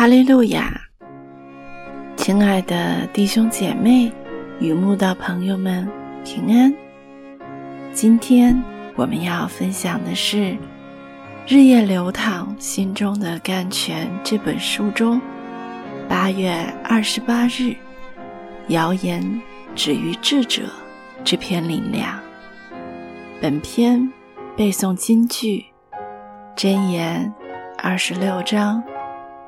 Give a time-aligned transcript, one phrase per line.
[0.00, 0.72] 哈利路亚！
[2.16, 4.10] 亲爱的弟兄姐妹
[4.58, 5.86] 与慕道朋友们，
[6.24, 6.74] 平安！
[7.92, 8.58] 今天
[8.96, 10.36] 我们要分享的是
[11.46, 15.20] 《日夜流淌心中的甘泉》这本书中
[16.08, 16.50] 八月
[16.82, 17.76] 二十八日
[18.68, 19.22] “谣言
[19.76, 20.62] 止于智者”
[21.22, 22.18] 这篇灵粮。
[23.38, 24.10] 本篇
[24.56, 25.62] 背诵金句：
[26.56, 27.30] 箴言
[27.76, 28.82] 二十六章。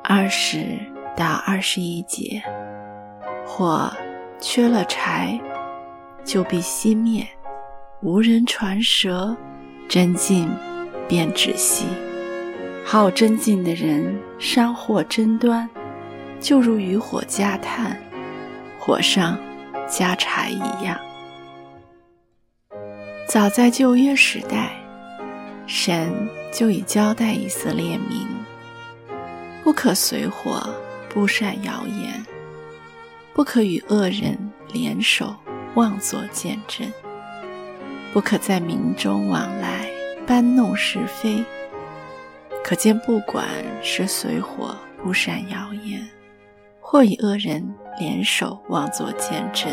[0.04, 0.78] 二十
[1.16, 2.42] 到二十一节，
[3.46, 3.90] 火
[4.40, 5.40] 缺了柴，
[6.24, 7.24] 就必熄灭；
[8.00, 9.36] 无人传舌，
[9.88, 10.50] 真进
[11.08, 11.86] 便止息。
[12.84, 15.70] 好真进的人，山火争端，
[16.40, 17.96] 就如渔火加炭，
[18.80, 19.38] 火上
[19.88, 20.98] 加柴一样。
[23.28, 24.72] 早在旧约时代，
[25.68, 26.12] 神
[26.52, 28.26] 就已交代以色列民。
[29.62, 30.60] 不可随火
[31.08, 32.24] 不善谣言，
[33.32, 34.36] 不可与恶人
[34.72, 35.34] 联手
[35.74, 36.90] 妄作见证，
[38.12, 39.88] 不可在民中往来
[40.26, 41.44] 搬弄是非。
[42.64, 43.46] 可见，不管
[43.82, 46.08] 是随火不善谣言，
[46.80, 47.62] 或与恶人
[47.98, 49.70] 联手妄作见证，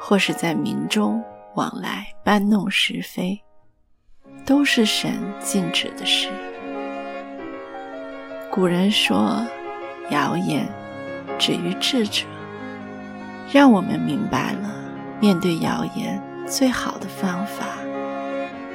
[0.00, 1.22] 或是在民中
[1.56, 3.40] 往来搬弄是非，
[4.46, 6.28] 都是神禁止的事。
[8.54, 9.44] 古人说
[10.10, 10.64] ：“谣言
[11.40, 12.24] 止于智者。”
[13.52, 14.72] 让我们明白了，
[15.18, 17.66] 面对谣言最好的方法，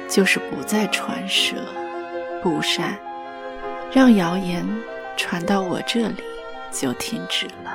[0.06, 1.56] 就是不再传舌、
[2.42, 2.98] 不善，
[3.90, 4.62] 让谣言
[5.16, 6.22] 传到我这里
[6.70, 7.72] 就停止了。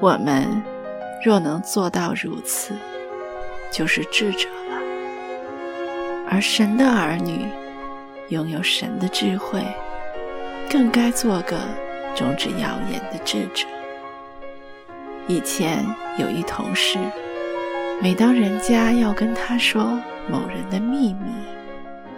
[0.00, 0.62] 我们
[1.24, 2.74] 若能做到如此，
[3.72, 4.78] 就是智者了。
[6.28, 7.48] 而神的儿女
[8.28, 9.64] 拥有神的智慧。
[10.70, 11.56] 更该做个
[12.14, 13.66] 终止谣言的智者。
[15.26, 15.84] 以前
[16.18, 16.98] 有一同事，
[18.02, 19.98] 每当人家要跟他说
[20.30, 21.32] 某人的秘密，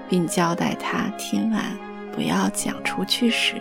[0.08, 1.62] 并交代他听完
[2.12, 3.54] 不要讲出去时，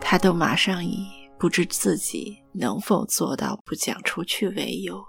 [0.00, 1.06] 他都马上以
[1.38, 5.00] 不知自己能否做到不讲出去为由，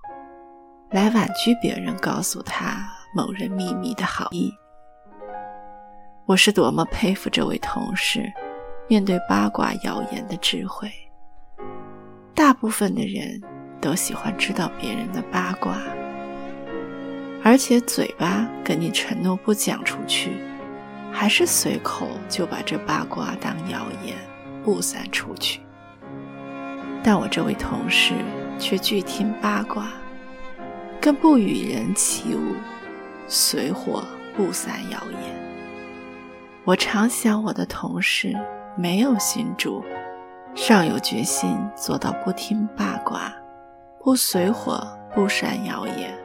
[0.91, 4.53] 来婉拒别人告诉他某人秘密的好意。
[6.27, 8.31] 我是多么佩服这位同事！
[8.91, 10.91] 面对八卦谣言的智慧，
[12.35, 13.41] 大部分的人
[13.79, 15.77] 都喜欢知道别人的八卦，
[17.41, 20.31] 而且嘴巴跟你承诺不讲出去，
[21.09, 24.17] 还是随口就把这八卦当谣言
[24.61, 25.61] 布散出去。
[27.01, 28.13] 但我这位同事
[28.59, 29.87] 却拒听八卦，
[30.99, 32.55] 更不与人起舞，
[33.25, 34.03] 随火
[34.35, 35.33] 布散谣言。
[36.65, 38.35] 我常想我的同事。
[38.77, 39.83] 没有信主，
[40.55, 43.33] 尚有决心做到不听八卦、
[43.99, 46.17] 不随火、不善谣言，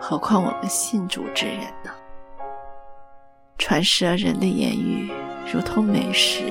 [0.00, 1.90] 何况我们信主之人呢？
[3.58, 5.12] 传舌人的言语
[5.52, 6.44] 如同美食，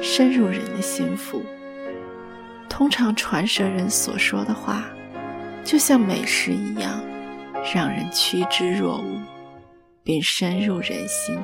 [0.00, 1.42] 深入人的心腹。
[2.68, 4.84] 通常传舌人所说的话，
[5.64, 7.00] 就像美食一样，
[7.74, 9.20] 让人趋之若鹜，
[10.04, 11.36] 并深入人心。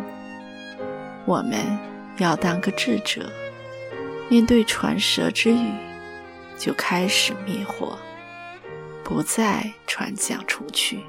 [1.27, 1.59] 我们。
[2.19, 3.31] 要当个智者，
[4.29, 5.73] 面对传舌之语，
[6.59, 7.99] 就开始灭火，
[9.03, 11.05] 不再传讲出去。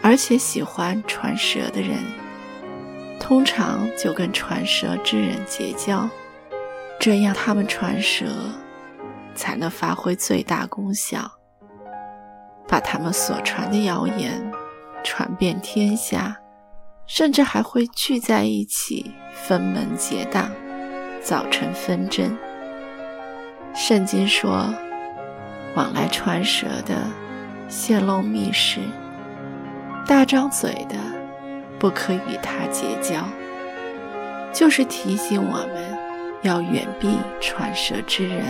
[0.00, 1.98] 而且喜欢传舌的人，
[3.20, 6.08] 通常就跟传舌之人结交，
[6.98, 8.26] 这样他们传舌
[9.34, 11.30] 才能发挥最大功效，
[12.66, 14.52] 把他们所传的谣言
[15.04, 16.36] 传遍天下。
[17.06, 20.50] 甚至还会聚在一起分门结党，
[21.22, 22.36] 造成纷争。
[23.74, 24.66] 圣经说
[25.74, 26.94] ：“往来传舌的，
[27.68, 28.80] 泄露密事；
[30.06, 30.96] 大张嘴的，
[31.78, 33.24] 不可与他结交。”
[34.52, 35.98] 就是提醒我们
[36.42, 38.44] 要远避传舌之人，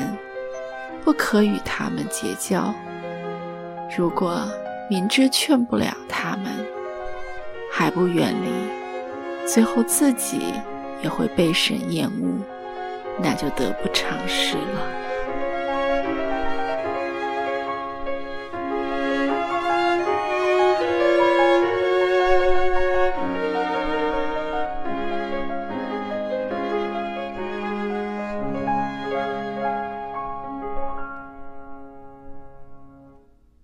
[1.04, 2.74] 不可与他们结交。
[3.96, 4.42] 如果
[4.90, 6.52] 明知劝不了他们，
[7.74, 10.52] 还不远离，最后自己
[11.02, 12.44] 也会被神厌恶，
[13.18, 15.01] 那就得不偿失了。